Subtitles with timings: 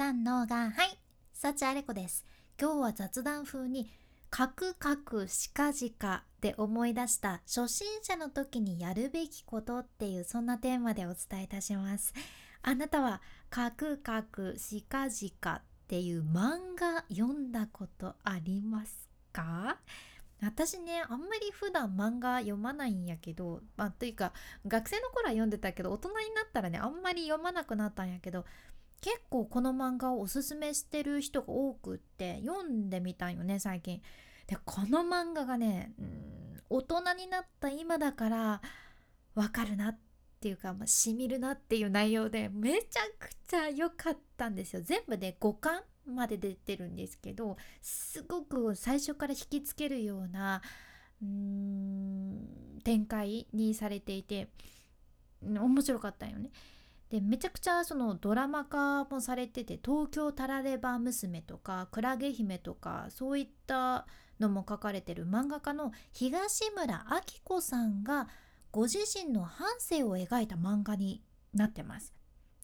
[0.00, 0.98] さんのがはい
[1.34, 2.24] 幸あれ子です。
[2.58, 3.90] 今日は雑談風に
[4.30, 12.14] カクカクしかじかで思い出した初心者の時にやるべきことっていうそんなテーマでお伝えいたします。
[12.62, 19.76] あなたはカクカクしかじかっていう漫画読んだことありますか？
[20.40, 24.32] 私ねあんまり普段漫画読まないんやけどまあというか
[24.66, 28.46] 学生の頃は読んでたけど大人になったらねあんまり読まなくなったんやけど
[29.00, 34.02] 結構この漫画をおすすめしてる人が多くって読んでみたんよね最近。
[34.46, 38.62] でこの漫画がねうん大人になった今だから
[39.34, 39.98] わかるなっ
[40.40, 44.82] ていうか、まあ、しみるなっていう内容でめちゃくちゃ良かったんですよ。
[44.82, 50.62] 全部で5巻まで出てるんですけどすごく最初から引きつけるような
[51.22, 54.48] うん展開にされていて
[55.42, 56.50] 面白かったよね。
[57.10, 64.06] でめちゃくちゃそのドラマ化もされてて「東京タラレバ娘」とか「クラゲ姫」とかそういった
[64.38, 68.28] のも書かれてる漫画家の東村明子さんが
[68.70, 72.14] ご自身の半生を描いた漫画になってます。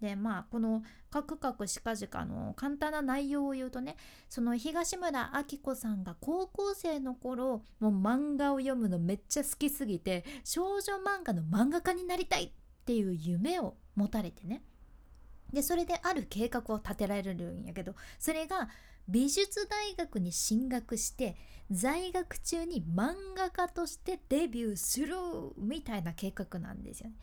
[0.00, 3.96] でまあこの「カクカクしかじか」の簡単な内容を言うとね
[4.28, 12.52] その東村明子さんが高校生の頃もう漫画を読むのめっちゃ好きすぎて少女漫画の漫画家になりたいっ
[12.84, 14.62] ていう夢を持たれてね
[15.52, 18.68] でそれである計画を立てられるんやけどそれが
[19.08, 21.36] 美術大学に進学して
[21.70, 25.14] 在学中に漫画家としてデビューする
[25.58, 27.16] みたいな計画なんですよね。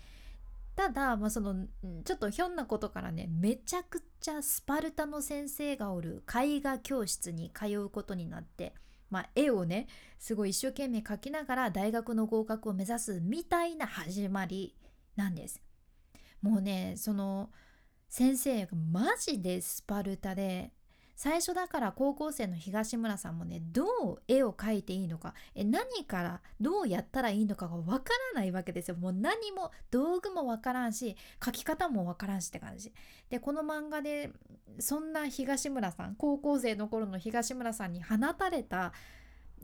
[0.76, 1.68] ただ、まあ、その
[2.06, 8.74] ちょっとひょんなことからねめちゃくちゃスパルタの先生がおる絵画教室に通うことになって、
[9.10, 9.88] まあ、絵をね
[10.20, 14.74] すごい一生懸命描きながら大学の合格を目指すみたいな始まり
[15.20, 15.62] なんです。
[16.42, 17.50] もうねその
[18.08, 20.72] 先生がマジでスパルタで
[21.16, 32.94] 最初だから高校生の東村さんもねどう絵を描いていいのかえ何からどうやったらいいのかがわからないわけですよもう何も道具もわからんし描き方もわからんしって感じ
[33.30, 34.32] でこの漫画で
[34.80, 38.94] そんな東村さん高校生の頃の東村さんに放たれた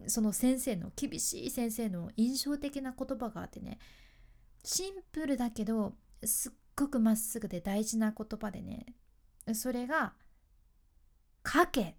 [0.08, 3.80] その先生の厳しい先生の印象的な言葉があってね
[4.66, 5.94] シンプルだけど
[6.24, 8.88] すっごくまっすぐで大事な言葉でね
[9.54, 10.14] それが
[11.48, 11.96] 書けっ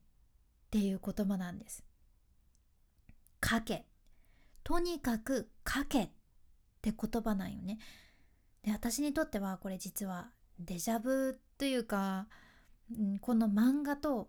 [0.70, 1.84] ていう言葉なんです。
[3.48, 3.86] 書け。
[4.64, 6.10] とにかく書けっ
[6.82, 7.78] て言葉なんよね。
[8.64, 12.26] で私にとってはこれ実はデジャブというか、
[13.20, 14.28] この漫画と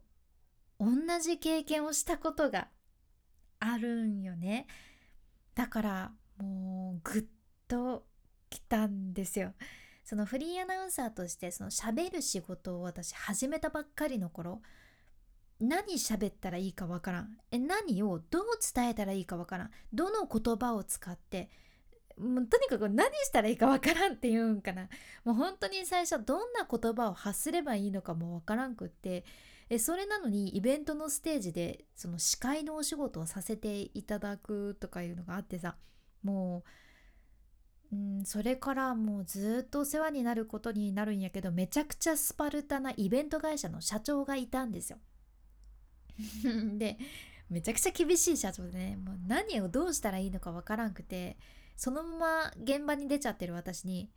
[0.79, 2.67] 同じ経験をしたことが
[3.59, 4.67] あるんよね。
[5.55, 7.25] だからもうぐっ
[7.67, 8.05] と
[8.59, 9.53] きたんですよ。
[10.03, 14.61] そのフリーアナウンサーとしてその喋る仕事を私始めたばっかりの頃
[15.59, 17.37] 何喋ったらいいかわからん。
[17.51, 19.71] え何をどう伝えたらいいかわからん。
[19.91, 21.49] どの言葉を使って
[22.17, 24.83] もうとにかく何したらいいかわからんって言うんかな。
[25.25, 29.25] もう本当に最初どんな言葉を発すればいいのかもわからんくって
[29.69, 35.75] えそれなのにイベントのステージでその司会のお仕事をさせていただくとかいうのがあってさ
[36.23, 36.69] もう、
[38.27, 44.99] それからもうずっとお世話になることになるんやけどめちゃくちゃスパルタなイベント会社の社長がいたんですよ。
[46.77, 46.97] で
[47.49, 51.37] めちゃくちゃ厳しい社長でねもう何をどうしたらいいのかわからんくて
[51.77, 54.11] そのまま現場に出ちゃってる私に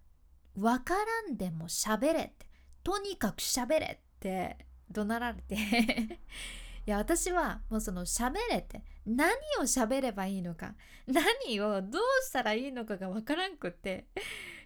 [0.54, 2.46] 「わからんでも喋れ」って
[2.84, 5.54] 「とにかく喋れ」って怒鳴られて
[6.86, 9.30] いや私はもうその喋れって何
[9.60, 10.74] を喋ればいいのか
[11.06, 14.06] 何をどうしたらいいのかがわからんくって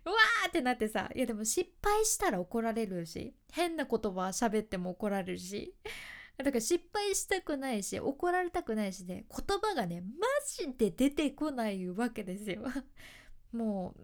[0.04, 5.74] うわーってなってさいやでも失敗したら怒られるし変な言葉喋っても怒られるし
[6.38, 12.62] だから失敗したくないし怒られたくないしで言葉がねマジで出てこないわけですよ。
[13.52, 13.94] も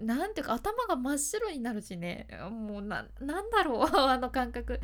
[0.00, 2.26] うなんていうか頭が真っ白になるしね。
[2.50, 4.80] もうななんだろう あの感覚。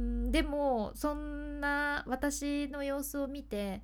[0.00, 3.82] んでもそんな私の様子を見て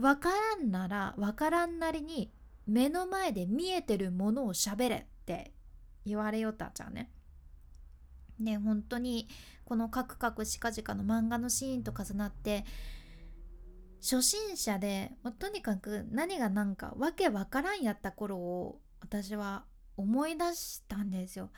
[0.00, 2.32] 分からんなら分からんなりに
[2.66, 5.52] 目の前で見えてるものを喋れって
[6.04, 7.10] 言われよったじゃんね。
[8.38, 9.28] ね本当に
[9.64, 12.64] このカクカクしかじかの漫画のシーンと重なって
[14.00, 19.64] 初心者で、とにかく何が何かわけわからんやった頃を私は
[19.96, 21.50] 思い出したんですよ。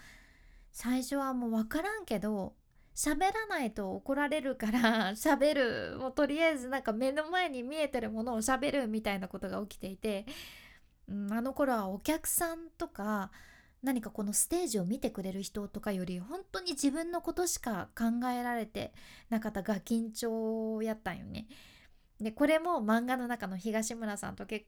[0.73, 2.55] 最初はもうわからんけど
[2.95, 10.27] 喋らないと怒られるから 喋るもうとりあえずなんか目の前に見えてるものを喋るみたいなことが起きていて、
[11.09, 13.31] うん、あの頃はお客さんとか
[13.83, 18.93] 何かこのステージを見てくれる人とかより本当に自分のことしか考えられて
[19.29, 21.49] なかったガキンチョやったんよね。
[22.21, 24.67] でこれも漫画の中の東村さんと結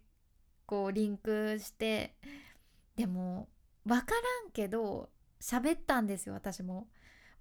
[0.67, 2.17] 構リンクして
[2.97, 3.49] でも
[3.85, 5.11] 分からんけど
[5.41, 6.89] 喋ったんですよ私も。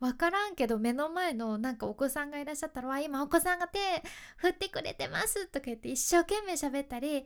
[0.04, 3.80] 分からんけど目の前のなんかお子さんがいらっしゃったら「わ今お子さんが手
[4.36, 7.26] 振ってくれてます」とか言って一生懸命喋ったり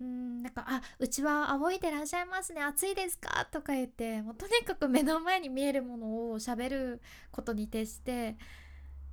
[0.00, 7.02] うんなんか「あうちは仰いでらっしゃいますね暑いですか?」とか言ってもうとにかく目の前に見えるものを喋る
[7.32, 8.36] ことに徹して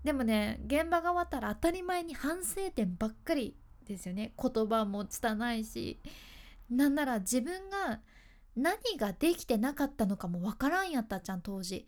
[0.03, 5.99] でもね現場が終わったら当たり前に反省点ばっかりですよね言葉も拙いし
[6.69, 8.01] なんなら自分が
[8.55, 11.87] 何ができてなかったのかもわからんやったじゃん当時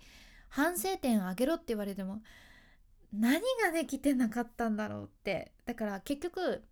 [0.51, 2.21] 反省点あげろって言われても
[3.13, 5.53] 何ができてなかったんだろうって。
[5.65, 6.63] だから結局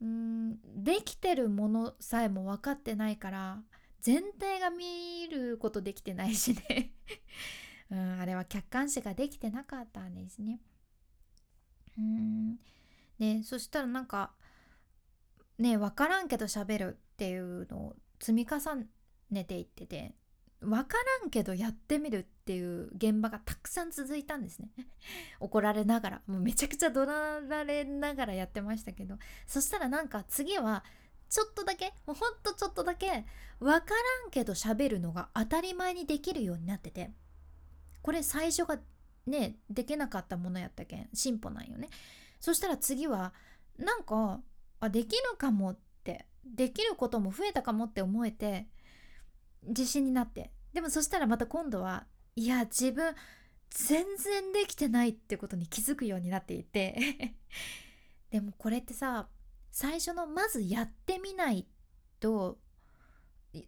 [0.00, 3.62] うんできてるものさえも分かってないから
[4.00, 6.92] 全体が見ることできてないしね。
[7.90, 10.60] うんあれは客観視ができてなかったんですね。
[11.98, 12.56] うん。
[13.18, 14.32] でそしたらなんか
[15.58, 18.58] ね分からんけど喋るっていうのを積み重
[19.30, 20.14] ねていってて。
[20.64, 24.68] 分からんけどやってみるっていう現場がたくさん続いたんですね。
[25.40, 26.22] 怒られながら。
[26.26, 29.18] もうめちゃくちゃ怒られながらやってましたけど。
[29.46, 30.84] そしたらなんか次は
[31.28, 33.24] ちょっとだけもうほんとちょっとだけ
[33.58, 37.12] 分からんけど喋るのが当たり前にできるようになってて。
[38.02, 38.78] これ最初が
[39.26, 41.08] ねできなかったものやったけん。
[41.14, 41.88] 進歩なんよね。
[42.40, 43.32] そしたら次は
[43.78, 44.40] なんか
[44.80, 48.66] あできるかもってできることも増えたかもって思えて
[49.68, 50.50] 自信になって。
[50.72, 52.06] でもそしたらまた今度は
[52.36, 53.14] いや自分
[53.70, 57.34] 全然できてないってことに気づくようになっていて。
[58.30, 59.28] でもこれってさ
[59.70, 61.66] 最初のまずやってみない
[62.18, 62.58] と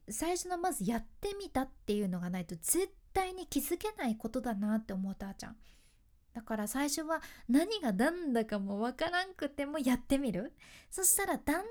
[0.09, 5.57] 最初のまずやってみたっていうのがないと絶対に気づけないことだなって思ったあちゃん。
[6.33, 10.53] だから最初は何が何だかもわからんくてもやってみる。
[10.91, 11.65] そしたらだんだん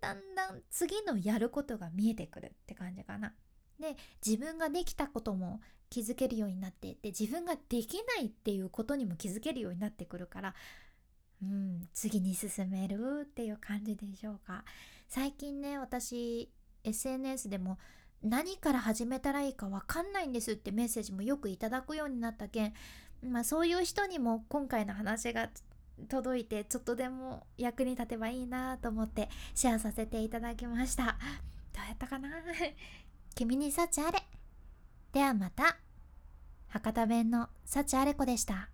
[0.00, 3.32] だんだん次のやることが見えてくるって感じかな。
[3.80, 5.60] で自分ができたことも
[5.90, 10.54] 気づけるようになっていって自分ができないっていうことにも気づけるようになってくるから
[11.42, 14.64] うん次に進めるっていう感じでしょうか。
[15.08, 16.50] 最近ね私
[16.84, 17.78] SNS でも
[18.22, 22.72] 何から始めたらいいか分かんないんですってメッセージもよくいただくようになったけん
[23.22, 25.50] まあ、そういう人にも今回の話が
[26.08, 31.16] 届いてちょっとでも役に立てばいいなと思ってシェアさせていただきました。
[31.74, 32.28] どうやったかな？
[33.38, 34.18] 君に幸あれ。
[35.12, 35.76] ではまた。
[36.66, 38.68] 博多弁の幸あれ子でした。